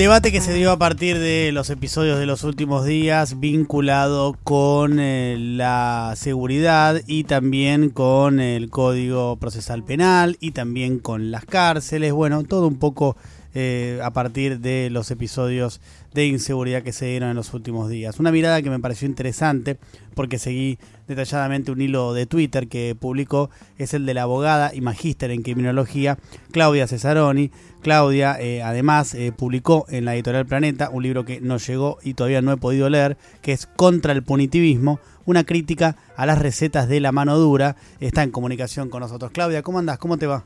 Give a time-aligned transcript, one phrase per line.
[0.00, 4.98] Debate que se dio a partir de los episodios de los últimos días vinculado con
[4.98, 12.14] eh, la seguridad y también con el Código Procesal Penal y también con las cárceles.
[12.14, 13.14] Bueno, todo un poco
[13.54, 15.80] eh, a partir de los episodios
[16.14, 18.20] de inseguridad que se dieron en los últimos días.
[18.20, 19.78] Una mirada que me pareció interesante
[20.14, 24.80] porque seguí detalladamente un hilo de Twitter que publicó, es el de la abogada y
[24.80, 26.18] magíster en criminología
[26.52, 27.50] Claudia Cesaroni.
[27.82, 32.14] Claudia eh, además eh, publicó en la editorial Planeta un libro que nos llegó y
[32.14, 36.88] todavía no he podido leer, que es Contra el punitivismo, una crítica a las recetas
[36.88, 37.76] de la mano dura.
[37.98, 39.30] Está en comunicación con nosotros.
[39.32, 39.98] Claudia, ¿cómo andás?
[39.98, 40.44] ¿Cómo te va?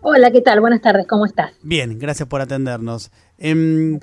[0.00, 0.60] Hola, ¿qué tal?
[0.60, 1.52] Buenas tardes, ¿cómo estás?
[1.62, 3.10] Bien, gracias por atendernos.
[3.36, 3.98] Em,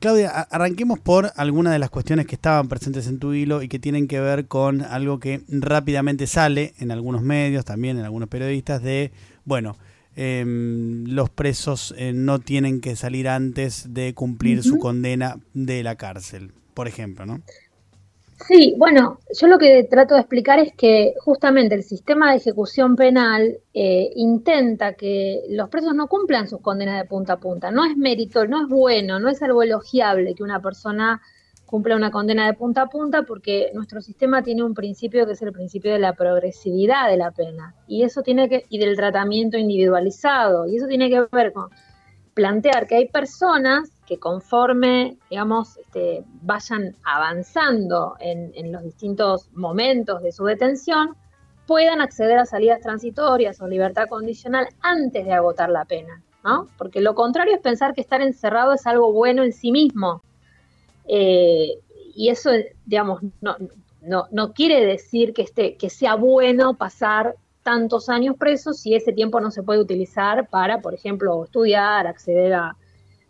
[0.00, 3.78] Claudia, arranquemos por algunas de las cuestiones que estaban presentes en tu hilo y que
[3.78, 8.82] tienen que ver con algo que rápidamente sale en algunos medios, también en algunos periodistas,
[8.82, 9.12] de,
[9.44, 9.76] bueno,
[10.16, 15.94] em, los presos eh, no tienen que salir antes de cumplir su condena de la
[15.94, 17.42] cárcel, por ejemplo, ¿no?
[18.46, 22.94] Sí, bueno, yo lo que trato de explicar es que justamente el sistema de ejecución
[22.94, 27.70] penal eh, intenta que los presos no cumplan sus condenas de punta a punta.
[27.70, 31.20] No es mérito, no es bueno, no es algo elogiable que una persona
[31.66, 35.42] cumpla una condena de punta a punta porque nuestro sistema tiene un principio que es
[35.42, 39.58] el principio de la progresividad de la pena y eso tiene que y del tratamiento
[39.58, 41.68] individualizado y eso tiene que ver con
[42.38, 50.30] plantear que hay personas que conforme, digamos, este, vayan avanzando en, los distintos momentos de
[50.30, 51.16] su detención,
[51.66, 56.68] puedan acceder a salidas transitorias o libertad condicional antes de agotar la pena, ¿no?
[56.78, 60.22] Porque lo contrario es pensar que estar encerrado es algo bueno en sí mismo.
[61.08, 61.80] Eh,
[62.14, 62.50] y eso,
[62.86, 63.56] digamos, no,
[64.00, 67.34] no, no quiere decir que, esté, que sea bueno pasar
[67.68, 72.54] tantos años presos si ese tiempo no se puede utilizar para, por ejemplo, estudiar, acceder
[72.54, 72.76] a,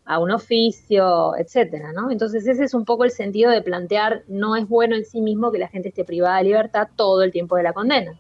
[0.05, 2.12] a un oficio, etcétera, ¿no?
[2.12, 5.50] Entonces ese es un poco el sentido de plantear, no es bueno en sí mismo
[5.50, 8.12] que la gente esté privada de libertad todo el tiempo de la condena,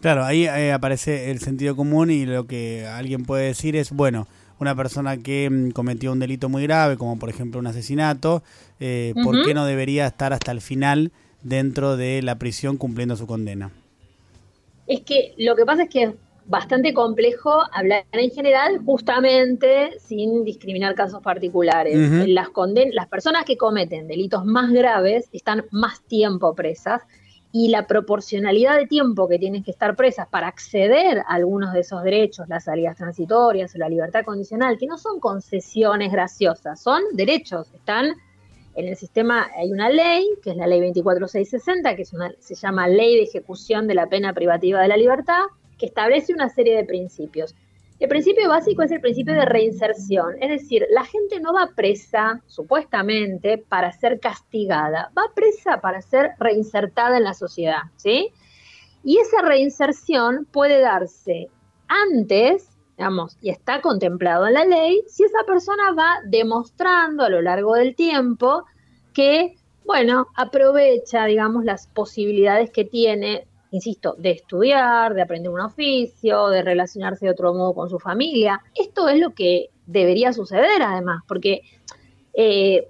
[0.00, 4.28] Claro, ahí eh, aparece el sentido común y lo que alguien puede decir es, bueno,
[4.60, 8.44] una persona que mm, cometió un delito muy grave, como por ejemplo un asesinato,
[8.78, 11.10] eh, ¿por qué no debería estar hasta el final
[11.42, 13.72] dentro de la prisión cumpliendo su condena?
[14.86, 20.94] Es que lo que pasa es que bastante complejo hablar en general, justamente sin discriminar
[20.94, 21.96] casos particulares.
[22.28, 22.48] Las,
[22.92, 27.02] las personas que cometen delitos más graves están más tiempo presas
[27.52, 31.80] y la proporcionalidad de tiempo que tienen que estar presas para acceder a algunos de
[31.80, 37.02] esos derechos, las salidas transitorias o la libertad condicional, que no son concesiones graciosas, son
[37.12, 38.14] derechos, están
[38.74, 43.16] en el sistema hay una ley, que es la ley 24660, que se llama Ley
[43.16, 45.42] de Ejecución de la Pena Privativa de la Libertad,
[45.78, 47.54] que establece una serie de principios.
[47.98, 52.42] El principio básico es el principio de reinserción, es decir, la gente no va presa,
[52.46, 58.32] supuestamente, para ser castigada, va presa para ser reinsertada en la sociedad, ¿sí?
[59.04, 61.48] Y esa reinserción puede darse
[61.86, 62.68] antes,
[63.02, 67.74] digamos, y está contemplado en la ley, si esa persona va demostrando a lo largo
[67.74, 68.64] del tiempo
[69.12, 76.48] que, bueno, aprovecha, digamos, las posibilidades que tiene insisto, de estudiar, de aprender un oficio,
[76.48, 78.62] de relacionarse de otro modo con su familia.
[78.78, 81.62] Esto es lo que debería suceder además, porque
[82.34, 82.86] eh,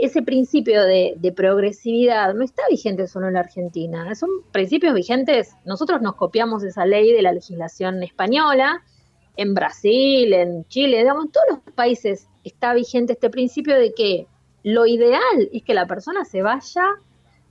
[0.00, 6.02] ese principio de, progresividad no está vigente solo en la Argentina, son principios vigentes, nosotros
[6.02, 8.82] nos copiamos esa ley de la legislación española,
[9.36, 14.26] en Brasil, en Chile, digamos, en todos los países está vigente este principio de que
[14.62, 16.82] lo ideal es que la persona se vaya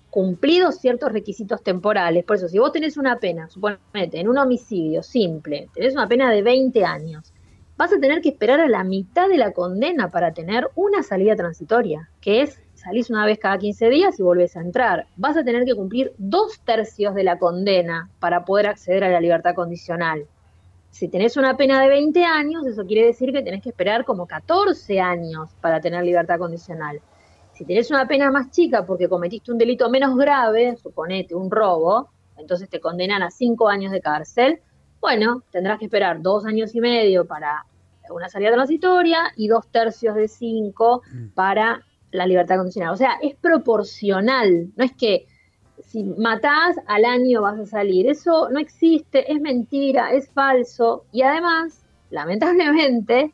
[0.10, 2.24] cumplidos ciertos requisitos temporales.
[2.26, 6.30] Por eso, si vos tenés una pena, suponete, en un homicidio simple, tenés una pena
[6.32, 7.34] de 20 años,
[7.78, 11.36] vas a tener que esperar a la mitad de la condena para tener una salida
[11.36, 15.08] transitoria, que es salís una vez cada 15 días y volvés a entrar.
[15.16, 19.22] Vas a tener que cumplir dos tercios de la condena para poder acceder a la
[19.22, 20.26] libertad condicional.
[20.92, 24.28] Si tenés una pena de 20 años, eso quiere decir que tenés que esperar como
[24.28, 27.02] 14 años para tener libertad condicional.
[27.54, 32.10] Si tenés una pena más chica porque cometiste un delito menos grave, suponete un robo,
[32.38, 34.60] entonces te condenan a cinco años de cárcel,
[35.00, 37.66] bueno, tendrás que esperar dos años y medio para
[38.10, 41.30] una salida transitoria y dos tercios de cinco mm.
[41.30, 42.94] para la libertad condicional.
[42.94, 45.26] O sea, es proporcional, no es que
[45.92, 51.22] si matás al año vas a salir, eso no existe, es mentira, es falso y
[51.22, 53.34] además, lamentablemente,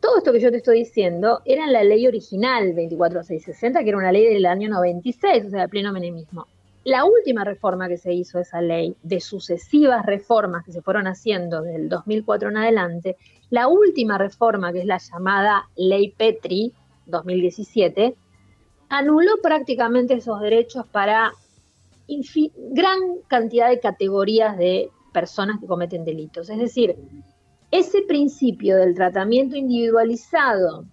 [0.00, 3.98] todo esto que yo te estoy diciendo era en la ley original 24660, que era
[3.98, 6.48] una ley del año 96, o sea, del pleno menemismo.
[6.82, 11.06] la última reforma que se hizo a esa ley, de sucesivas reformas que se fueron
[11.06, 13.16] haciendo del 2004 en adelante,
[13.50, 16.72] la última reforma, que es la llamada Ley Petri
[17.06, 18.16] 2017,
[18.88, 21.32] anuló prácticamente esos derechos para
[22.72, 26.50] gran cantidad de categorías de personas que cometen delitos.
[26.50, 26.96] Es decir,
[27.70, 30.84] ese principio del tratamiento individualizado,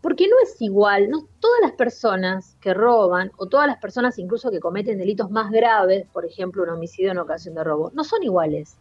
[0.00, 4.50] porque no es igual, no todas las personas que roban o todas las personas incluso
[4.50, 8.22] que cometen delitos más graves, por ejemplo, un homicidio en ocasión de robo, no son
[8.22, 8.76] iguales.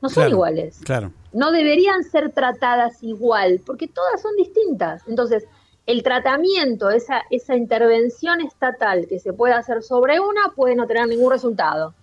[0.00, 0.80] No son iguales.
[0.84, 1.12] Claro.
[1.32, 5.06] No deberían ser tratadas igual, porque todas son distintas.
[5.06, 5.46] Entonces,
[5.86, 11.08] el tratamiento, esa, esa intervención estatal que se puede hacer sobre una puede no tener
[11.08, 11.94] ningún resultado.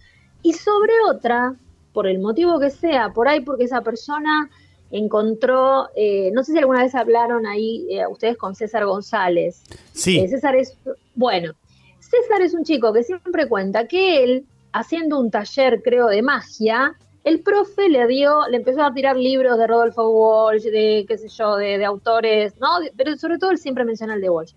[0.42, 1.56] Y sobre otra,
[1.94, 4.50] por el motivo que sea, por ahí porque esa persona
[4.92, 9.62] encontró, eh, no sé si alguna vez hablaron ahí eh, ustedes con César González.
[9.94, 10.20] Sí.
[10.20, 10.78] Eh, César es,
[11.16, 11.54] bueno,
[12.00, 16.98] César es un chico que siempre cuenta que él, haciendo un taller, creo, de magia,
[17.30, 21.28] el profe le dio, le empezó a tirar libros de Rodolfo Walsh, de qué sé
[21.30, 22.68] yo, de, autores, ¿no?
[22.98, 24.54] pero sobre todo él siempre menciona el de Walsh.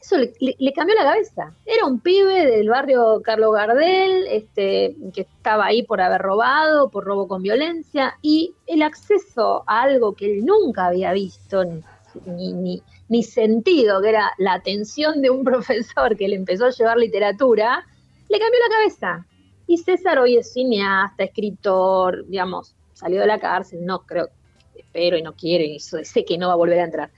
[0.00, 1.54] Eso le, cambió la cabeza.
[1.66, 7.04] Era un pibe del barrio Carlos Gardel, este, que estaba ahí por haber robado, por
[7.04, 12.82] robo con violencia, y el acceso a algo que él nunca había visto ni, ni,
[13.08, 17.86] ni sentido, que era la atención de un profesor que le empezó a llevar literatura,
[18.28, 19.26] le cambió la cabeza.
[19.70, 24.28] Y César hoy es cineasta, escritor, digamos, salió de la cárcel, no creo,
[24.74, 27.10] espero y no quiere, y sé que no va a volver a entrar.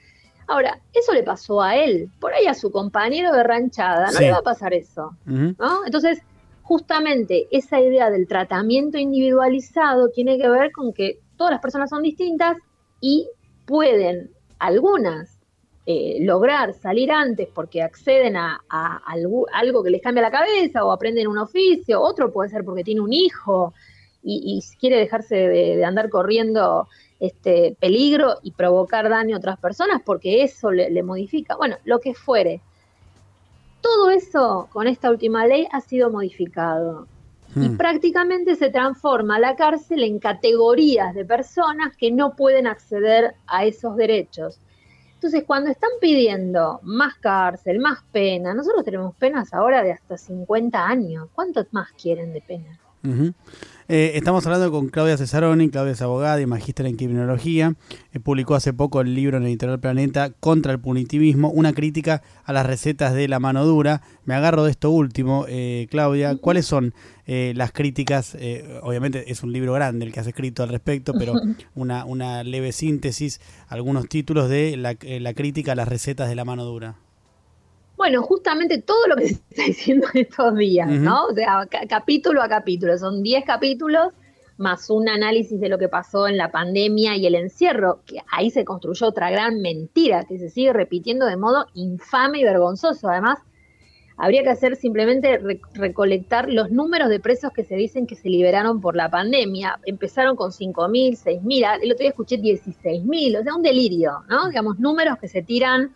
[0.46, 4.30] Ahora, eso le pasó a él, por ahí a su compañero de ranchada, no le
[4.30, 5.86] va a pasar eso, ¿no?
[5.86, 6.18] Entonces,
[6.60, 12.02] justamente esa idea del tratamiento individualizado tiene que ver con que todas las personas son
[12.02, 12.58] distintas
[13.00, 13.30] y
[13.64, 15.38] pueden algunas
[15.84, 18.60] eh, lograr salir antes porque acceden a,
[19.04, 23.00] algo, que les cambia la cabeza o aprenden un oficio, otro puede ser porque tiene
[23.00, 23.74] un hijo
[24.22, 26.86] y, quiere dejarse de, andar corriendo
[27.18, 32.14] este peligro y provocar daño a otras personas porque eso le, modifica, bueno, lo que
[32.14, 32.60] fuere.
[33.80, 37.08] Todo eso con esta última ley ha sido modificado.
[37.56, 37.76] Y hmm.
[37.76, 43.96] prácticamente se transforma la cárcel en categorías de personas que no pueden acceder a esos
[43.96, 44.60] derechos.
[45.22, 50.84] Entonces, cuando están pidiendo más cárcel, más pena, nosotros tenemos penas ahora de hasta 50
[50.84, 51.28] años.
[51.32, 52.80] ¿Cuántos más quieren de pena?
[53.88, 57.74] Eh, estamos hablando con Claudia Cesaroni, Claudia es abogada y magíster en criminología.
[58.12, 62.22] Eh, publicó hace poco el libro en el Editorial Planeta Contra el punitivismo, una crítica
[62.44, 64.02] a las recetas de la mano dura.
[64.24, 66.36] Me agarro de esto último, eh, Claudia.
[66.36, 66.94] ¿Cuáles son
[67.24, 68.36] las críticas?
[68.82, 71.32] obviamente es un libro grande el que has escrito al respecto, pero
[71.74, 76.44] una, una leve síntesis, algunos títulos de la, la crítica a las recetas de la
[76.44, 76.96] mano dura.
[77.96, 81.26] Bueno, justamente todo lo que se está diciendo en estos días, ¿no?
[81.26, 84.12] O sea, capítulo a capítulo, son 10 capítulos
[84.58, 88.50] más un análisis de lo que pasó en la pandemia y el encierro, que ahí
[88.50, 93.08] se construyó otra gran mentira que se sigue repitiendo de modo infame y vergonzoso.
[93.08, 93.38] Además,
[94.16, 95.40] habría que hacer simplemente
[95.74, 99.80] recolectar los números de presos que se dicen que se liberaron por la pandemia.
[99.84, 104.48] Empezaron con 5.000, 6.000, el otro día escuché 16.000, o sea, un delirio, ¿no?
[104.48, 105.92] Digamos, números que se tiran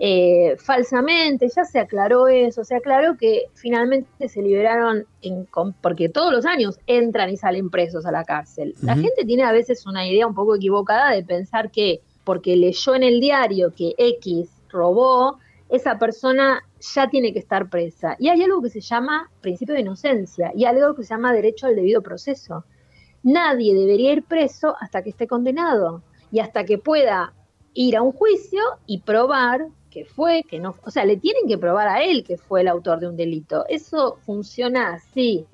[0.00, 5.48] eh, falsamente, ya se aclaró eso, se aclaró que finalmente se liberaron, en,
[5.82, 8.76] porque todos los años entran y salen presos a la cárcel.
[8.82, 12.94] La gente tiene a veces una idea un poco equivocada de pensar que porque leyó
[12.94, 16.62] en el diario que X robó, esa persona
[16.94, 18.16] ya tiene que estar presa.
[18.20, 21.66] Y hay algo que se llama principio de inocencia y algo que se llama derecho
[21.66, 22.64] al debido proceso.
[23.24, 27.32] Nadie debería ir preso hasta que esté condenado y hasta que pueda
[27.74, 31.58] ir a un juicio y probar que fue, que no, o sea, le tienen que
[31.58, 33.64] probar a él que fue el autor de un delito.
[33.68, 35.46] Eso funciona así.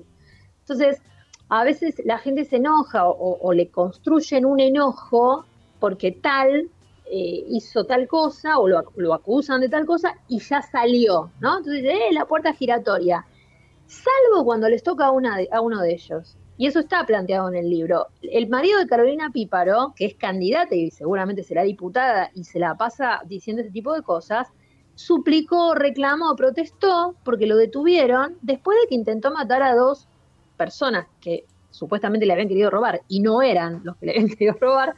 [0.61, 1.01] Entonces,
[1.49, 5.45] a veces la gente se enoja o, le construyen un enojo
[5.79, 6.69] porque tal
[7.05, 11.57] eh, hizo tal cosa o lo, acusan de tal cosa y ya salió, ¿no?
[11.57, 13.25] Entonces, eh, la puerta giratoria.
[13.85, 16.37] Salvo cuando les toca a, una a uno de ellos.
[16.57, 18.07] Y eso está planteado en el libro.
[18.21, 22.75] El marido de Carolina Píparo, que es candidata y seguramente será diputada y se la
[22.75, 24.47] pasa diciendo ese tipo de cosas,
[24.95, 30.07] suplicó, reclamó, protestó porque lo detuvieron después de que intentó matar a dos
[30.55, 34.55] personas que supuestamente le habían querido robar y no eran los que le habían querido
[34.59, 34.93] robar,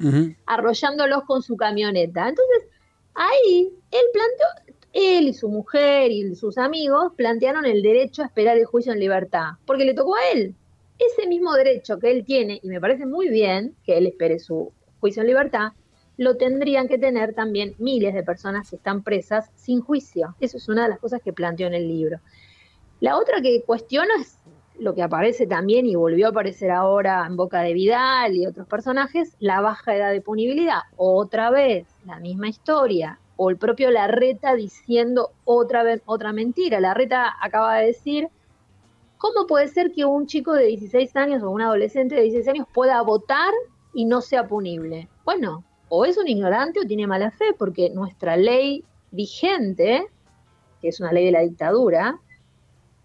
[0.46, 2.30] arrollándolos con su camioneta.
[2.30, 2.68] Entonces,
[3.16, 8.58] ahí él planteó, él y su mujer y sus amigos plantearon el derecho a esperar
[8.58, 10.56] el juicio en libertad, porque le tocó a él
[11.00, 14.72] ese mismo derecho que él tiene, y me parece muy bien que él espere su
[15.00, 15.74] juicio en libertad,
[16.18, 20.36] lo tendrían que tener también miles de personas que están presas sin juicio.
[20.40, 22.20] Eso es una de las cosas que planteó en el libro.
[23.00, 24.40] La otra que cuestiono es
[24.80, 28.68] lo que aparece también y volvió a aparecer ahora en boca de Vidal y otros
[28.68, 30.82] personajes, la baja edad de punibilidad.
[30.96, 33.20] Otra vez, la misma historia.
[33.36, 36.80] O el propio Larreta diciendo otra vez otra mentira.
[36.80, 38.30] Larreta acaba de decir,
[39.18, 42.68] ¿cómo puede ser que un chico de 16 años o un adolescente de 16 años
[42.74, 43.54] pueda votar
[43.94, 45.10] y no sea punible?
[45.26, 50.08] Bueno, o es un ignorante o tiene mala fe, porque nuestra ley vigente,
[50.82, 52.20] que es una ley de la dictadura,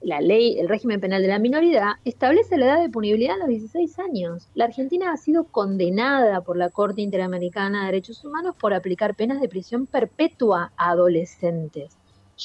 [0.00, 3.48] la ley, el régimen penal de la minoridad, establece la edad de punibilidad a los
[3.48, 4.48] 16 años.
[4.54, 9.40] La Argentina ha sido condenada por la Corte Interamericana de Derechos Humanos por aplicar penas
[9.40, 11.96] de prisión perpetua a adolescentes.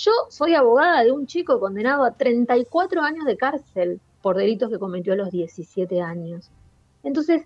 [0.03, 4.79] Yo soy abogada de un chico condenado a 34 años de cárcel por delitos que
[4.79, 6.51] cometió a los 17 años.
[7.03, 7.43] Entonces,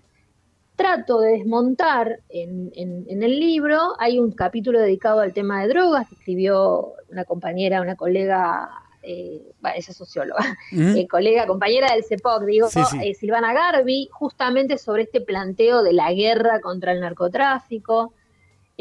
[0.76, 6.08] trato de desmontar en, en, el libro, hay un capítulo dedicado al tema de drogas
[6.08, 8.70] que escribió una compañera, una colega
[9.02, 12.68] eh, esa socióloga, eh, colega, compañera del CEPOC, digo,
[13.02, 18.12] eh, Silvana Garbi, justamente sobre este planteo de la guerra contra el narcotráfico.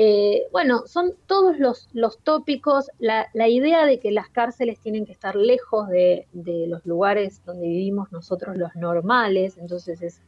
[0.03, 5.11] Eh, bueno, son todos los, los tópicos, la, idea de que las cárceles tienen que
[5.11, 10.19] estar lejos de, de los lugares donde vivimos nosotros los normales, entonces es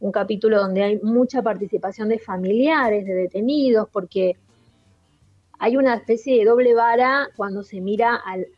[0.00, 4.36] un capítulo donde hay mucha participación de familiares, de detenidos, porque
[5.58, 8.48] hay una especie de doble vara cuando se mira al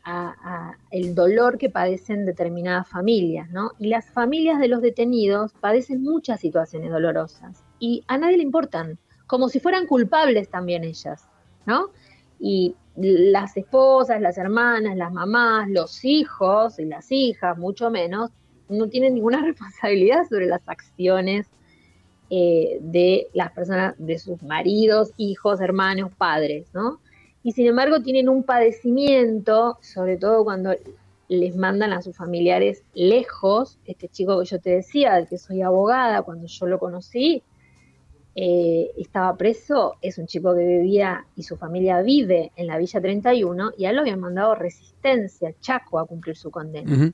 [0.91, 3.71] el dolor que padecen determinadas familias, ¿no?
[3.79, 8.99] Y las familias de los detenidos padecen muchas situaciones dolorosas y a nadie le importan,
[9.33, 11.27] como si fueran culpables también ellas,
[11.65, 11.89] ¿no?
[12.39, 18.29] Y las esposas, las hermanas, las mamás, los hijos y las hijas, mucho menos,
[18.69, 21.47] no tienen ninguna responsabilidad sobre las acciones
[22.29, 26.99] eh, de las personas, de sus maridos, hijos, hermanos, padres, ¿no?
[27.41, 30.75] Y sin embargo tienen un padecimiento, sobre todo cuando
[31.27, 33.79] les mandan a sus familiares lejos.
[33.85, 37.41] Este chico que yo te decía, del que soy abogada, cuando yo lo conocí,
[38.35, 42.99] eh, estaba preso, es un chico que vivía y su familia vive en la Villa
[42.99, 47.11] 31 y a él lo habían mandado resistencia, Chaco, a cumplir su condena.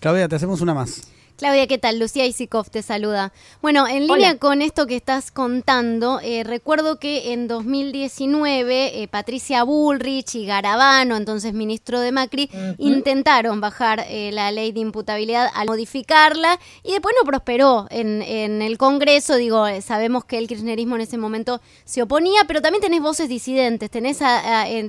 [0.00, 1.12] Claudia, te hacemos una más.
[1.38, 2.00] Claudia, ¿qué tal?
[2.00, 3.32] Lucía Isikov te saluda.
[3.62, 9.62] Bueno, en línea con esto que estás contando, eh, recuerdo que en 2019 eh, Patricia
[9.62, 15.68] Bullrich y Garabano, entonces ministro de Macri, intentaron bajar eh, la ley de imputabilidad al
[15.68, 19.36] modificarla y después no prosperó en, en el Congreso.
[19.36, 23.88] Digo, sabemos que el kirchnerismo en ese momento se oponía, pero también tenés voces disidentes.
[23.90, 24.18] Tenés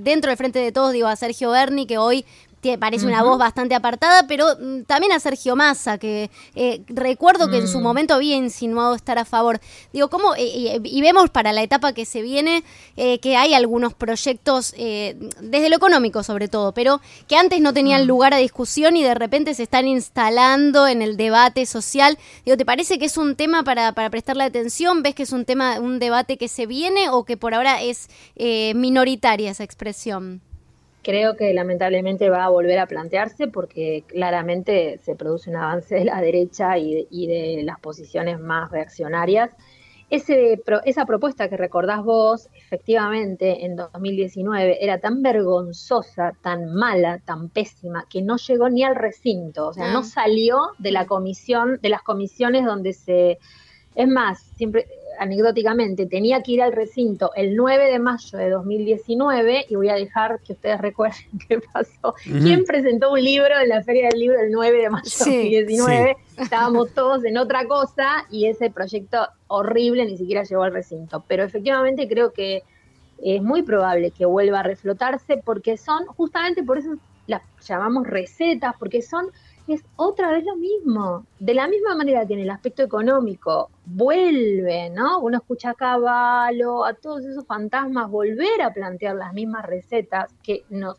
[0.02, 2.26] dentro del Frente de Todos, digo, a Sergio Berni, que hoy
[2.80, 7.58] parece una voz bastante apartada, pero mm, también a Sergio Massa, que eh, recuerdo que
[7.58, 7.84] en su mm.
[7.84, 9.60] momento había insinuado estar a favor.
[9.94, 10.36] Digo, ¿cómo?
[10.36, 12.64] Eh, y vemos para la etapa que se viene
[12.98, 18.04] eh, que hay algunos proyectos, desde lo económico sobre todo, pero que antes no tenían
[18.04, 18.08] mm.
[18.08, 22.18] lugar a discusión y de repente se están instalando en el debate social.
[22.46, 25.02] Digo, ¿te parece que es un tema para, para prestarle atención?
[25.04, 28.10] ¿Ves que es un tema, un debate que se viene o que por ahora es
[28.36, 30.42] minoritaria esa expresión?
[31.02, 36.06] Creo que lamentablemente va a volver a plantearse porque claramente se produce un avance de
[36.06, 39.52] la derecha y de, las posiciones más reaccionarias.
[40.10, 47.50] Ese, esa propuesta que recordás vos, efectivamente, en 2019 era tan vergonzosa, tan mala, tan
[47.50, 50.04] pésima, que no llegó ni al recinto, o sea, no ah.
[50.04, 53.38] salió de la comisión, de las comisiones donde se...
[53.96, 54.88] Es más, siempre
[55.20, 59.96] anecdóticamente, tenía que ir al recinto el 9 de mayo de 2019 y voy a
[59.96, 62.16] dejar que ustedes recuerden qué pasó.
[62.24, 66.18] ¿Quién presentó un libro en la Feria del Libro el 9 de mayo de 2019?
[66.38, 71.24] Estábamos todos en otra cosa y ese proyecto horrible ni siquiera llegó al recinto.
[71.28, 72.64] Pero efectivamente creo que
[73.22, 76.96] es muy probable que vuelva a reflotarse porque son, justamente por eso
[77.28, 79.28] las llamamos recetas, porque son
[79.74, 81.26] es otra vez lo mismo.
[81.40, 85.20] De la misma manera en el aspecto económico vuelve, ¿no?
[85.20, 90.64] Uno escucha a Caballo, a todos esos fantasmas volver a plantear las mismas recetas que
[90.70, 90.98] nos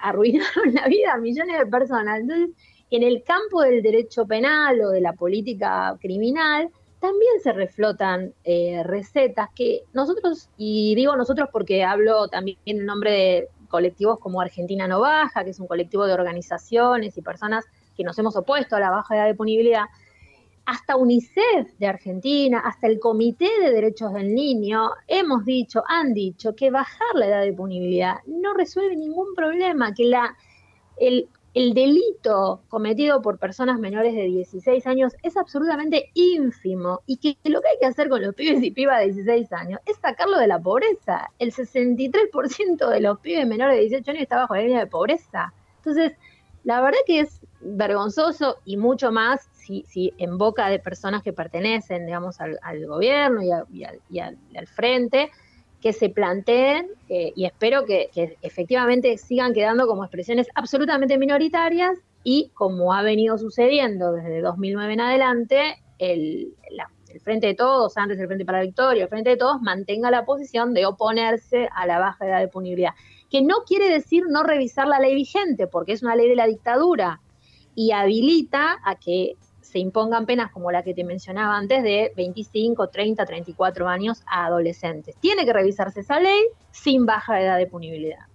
[0.00, 2.20] arruinaron la vida a millones de personas.
[2.20, 2.50] Entonces,
[2.90, 8.82] en el campo del derecho penal o de la política criminal, también se reflotan eh,
[8.84, 14.88] recetas que nosotros, y digo nosotros porque hablo también en nombre de colectivos como Argentina
[14.88, 17.66] No Baja, que es un colectivo de organizaciones y personas
[17.98, 19.86] que nos hemos opuesto a la baja edad de punibilidad,
[20.64, 26.54] hasta UNICEF de Argentina, hasta el Comité de Derechos del Niño, hemos dicho, han dicho
[26.54, 30.36] que bajar la edad de punibilidad no resuelve ningún problema, que la,
[30.98, 37.36] el, el delito cometido por personas menores de 16 años es absolutamente ínfimo y que
[37.50, 40.38] lo que hay que hacer con los pibes y pibas de 16 años es sacarlo
[40.38, 41.30] de la pobreza.
[41.38, 45.54] El 63% de los pibes menores de 18 años está bajo la línea de pobreza.
[45.78, 46.12] Entonces,
[46.64, 51.32] la verdad que es vergonzoso y mucho más si, si en boca de personas que
[51.32, 55.30] pertenecen, digamos, al, gobierno y, al, frente,
[55.80, 58.10] que se planteen eh, y espero que,
[58.42, 65.00] efectivamente sigan quedando como expresiones absolutamente minoritarias y como ha venido sucediendo desde 2009 en
[65.00, 66.54] adelante, el,
[67.08, 70.10] el Frente de Todos, antes el Frente para la Victoria, el Frente de Todos mantenga
[70.10, 72.92] la posición de oponerse a la baja edad de punibilidad,
[73.30, 76.46] que no quiere decir no revisar la ley vigente, porque es una ley de la
[76.46, 77.20] dictadura
[77.78, 82.88] y habilita a que se impongan penas como la que te mencionaba antes de 25,
[82.88, 85.14] 30, 34 años a adolescentes.
[85.20, 86.42] Tiene que revisarse esa ley
[86.72, 88.26] sin baja edad de punibilidad.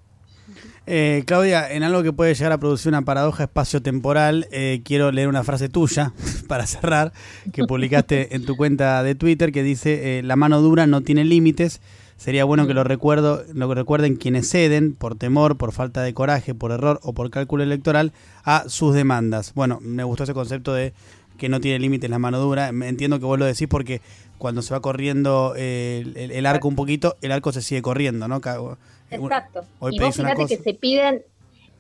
[0.86, 5.28] Eh, Claudia, en algo que puede llegar a producir una paradoja espacio-temporal, eh, quiero leer
[5.28, 6.14] una frase tuya
[6.48, 7.12] para cerrar,
[7.52, 11.26] que publicaste en tu cuenta de Twitter, que dice, eh, la mano dura no tiene
[11.26, 11.82] límites,
[12.24, 16.56] sería bueno que lo, recuerdo, lo recuerden quienes ceden, por temor, por falta de coraje,
[16.56, 18.14] por error o por cálculo electoral,
[18.46, 19.54] a sus demandas.
[19.54, 20.94] Bueno, me gustó ese concepto de
[21.38, 22.70] que no tiene límites la mano dura.
[22.70, 24.00] Entiendo que vos lo decís porque
[24.38, 28.38] cuando se va corriendo el, arco un poquito, el arco se sigue corriendo, ¿no?
[28.38, 29.66] Exacto.
[29.92, 31.24] y vos fíjate que se piden.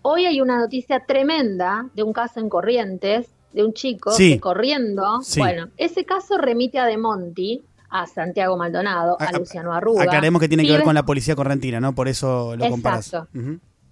[0.01, 5.21] Hoy hay una noticia tremenda de un caso en Corrientes, de un chico corriendo.
[5.37, 10.03] Bueno, ese caso remite a De Monti, a Santiago Maldonado, a, Luciano Arruga.
[10.03, 11.93] Aclaremos que tiene que ver con la policía correntina, ¿no?
[11.93, 13.15] Por eso lo comparas.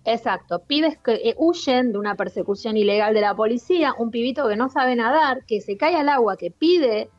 [0.03, 4.55] Exacto, pibes que eh, huyen de una persecución ilegal de la policía, un pibito que
[4.55, 7.11] no sabe nadar, que se cae al agua, que pide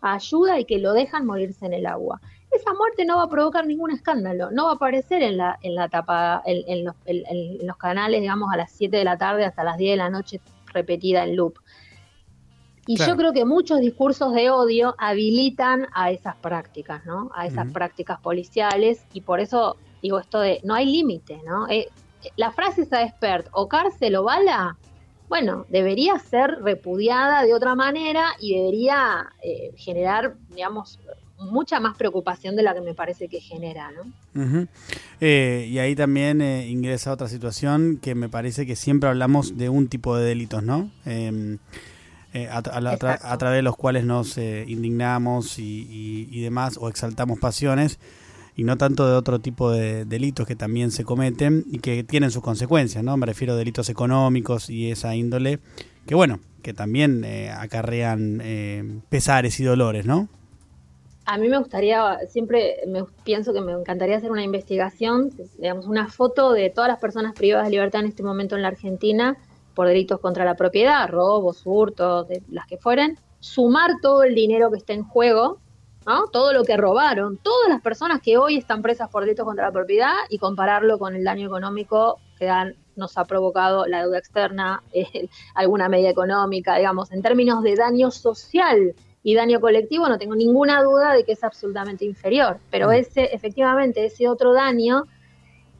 [0.00, 2.22] ayuda y que lo dejan morirse en el agua.
[2.50, 5.74] Esa muerte no va a provocar ningún escándalo, no va a aparecer en la, en
[5.74, 9.92] la tapa, en, los, canales, digamos, a las 7 de la tarde hasta las 10
[9.92, 10.40] de la noche
[10.72, 11.58] repetida en loop.
[12.86, 17.30] Y yo creo que muchos discursos de odio habilitan a esas prácticas, ¿no?
[17.34, 21.68] A esas prácticas policiales y por eso digo esto de no hay límite, ¿no?
[21.68, 21.88] Eh,
[22.36, 24.76] la frase esa de expert o cárcel o bala,
[25.28, 30.98] bueno, debería ser repudiada de otra manera y debería eh, generar, digamos,
[31.38, 34.68] mucha más preocupación de la que me parece que genera, ¿no?
[35.20, 39.68] Eh, y ahí también eh, ingresa otra situación que me parece que siempre hablamos de
[39.68, 40.90] un tipo de delitos, ¿no?
[42.32, 47.98] Em, a, través de los cuales nos indignamos y, y, demás o exaltamos pasiones
[48.56, 52.30] y no tanto de otro tipo de delitos que también se cometen y que tienen
[52.30, 53.16] sus consecuencias, ¿no?
[53.16, 55.60] Me refiero a delitos económicos y esa índole,
[56.06, 60.28] que bueno, que también eh, acarrean eh, pesares y dolores, ¿no?
[61.24, 66.08] A mí me gustaría, siempre me pienso que me encantaría hacer una investigación, digamos, una
[66.08, 69.38] foto de todas las personas privadas de libertad en este momento en la Argentina
[69.74, 74.70] por delitos contra la propiedad, robos, hurtos, de las que fueren, sumar todo el dinero
[74.70, 75.58] que está en juego
[76.32, 79.72] todo lo que robaron, todas las personas que hoy están presas por delitos contra la
[79.72, 82.50] propiedad y compararlo con el daño económico que
[82.96, 84.82] nos ha provocado la deuda externa,
[85.54, 90.82] alguna medida económica, digamos, en términos de daño social y daño colectivo, no tengo ninguna
[90.82, 92.58] duda de que es absolutamente inferior.
[92.70, 92.92] Pero mm.
[92.92, 95.04] ese, efectivamente, ese otro daño,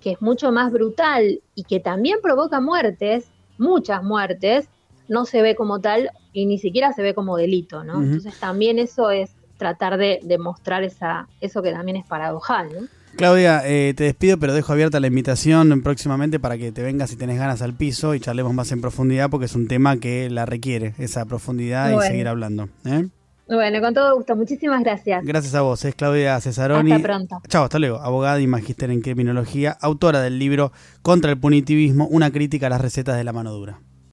[0.00, 3.29] que es mucho más brutal y que también provoca muertes,
[3.60, 4.68] muchas muertes,
[5.08, 8.02] no se ve como tal y ni siquiera se ve como delito, ¿no?
[8.02, 12.68] Entonces también eso es tratar de, demostrar esa, eso que también es paradojal.
[12.72, 12.88] ¿no?
[13.16, 17.16] Claudia, eh, te despido, pero dejo abierta la invitación próximamente para que te vengas si
[17.16, 20.46] tenés ganas al piso y charlemos más en profundidad porque es un tema que la
[20.46, 22.68] requiere, esa profundidad y seguir hablando.
[22.86, 23.08] ¿eh?
[23.50, 24.36] Bueno, con todo gusto.
[24.36, 25.24] Muchísimas gracias.
[25.24, 25.84] Gracias a vos.
[25.84, 26.92] Es Claudia Cesaroni.
[26.92, 27.42] Hasta pronto.
[27.48, 27.98] Chao, hasta luego.
[27.98, 30.70] Abogada y magíster en criminología, autora del libro
[31.02, 33.80] Contra el punitivismo, una crítica a las recetas de la mano dura.